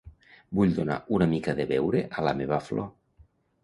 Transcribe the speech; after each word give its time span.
Vull 0.59 0.73
donar 0.77 0.97
una 1.19 1.29
mica 1.35 1.57
de 1.61 1.69
beure 1.75 2.05
a 2.19 2.29
la 2.31 2.37
meva 2.43 2.63
flor. 2.71 2.95